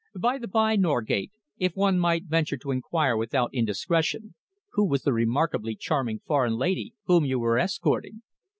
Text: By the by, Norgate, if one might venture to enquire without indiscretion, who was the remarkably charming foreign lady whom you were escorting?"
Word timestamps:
By 0.19 0.39
the 0.39 0.47
by, 0.47 0.77
Norgate, 0.77 1.31
if 1.59 1.75
one 1.75 1.99
might 1.99 2.25
venture 2.25 2.57
to 2.57 2.71
enquire 2.71 3.15
without 3.15 3.53
indiscretion, 3.53 4.33
who 4.71 4.83
was 4.83 5.03
the 5.03 5.13
remarkably 5.13 5.75
charming 5.75 6.21
foreign 6.25 6.55
lady 6.55 6.95
whom 7.03 7.23
you 7.23 7.37
were 7.37 7.59
escorting?" 7.59 8.23